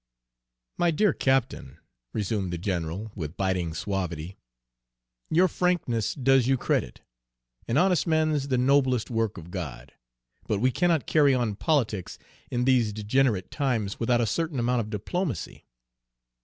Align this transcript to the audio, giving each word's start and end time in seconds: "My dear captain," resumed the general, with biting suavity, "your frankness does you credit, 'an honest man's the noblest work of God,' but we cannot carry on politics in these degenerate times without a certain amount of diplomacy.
"My 0.79 0.89
dear 0.89 1.13
captain," 1.13 1.77
resumed 2.11 2.51
the 2.51 2.57
general, 2.57 3.11
with 3.13 3.37
biting 3.37 3.75
suavity, 3.75 4.35
"your 5.29 5.47
frankness 5.47 6.15
does 6.15 6.47
you 6.47 6.57
credit, 6.57 7.01
'an 7.67 7.77
honest 7.77 8.07
man's 8.07 8.47
the 8.47 8.57
noblest 8.57 9.11
work 9.11 9.37
of 9.37 9.51
God,' 9.51 9.93
but 10.47 10.57
we 10.59 10.71
cannot 10.71 11.05
carry 11.05 11.35
on 11.35 11.53
politics 11.55 12.17
in 12.49 12.65
these 12.65 12.91
degenerate 12.93 13.51
times 13.51 13.99
without 13.99 14.21
a 14.21 14.25
certain 14.25 14.57
amount 14.57 14.79
of 14.79 14.89
diplomacy. 14.89 15.67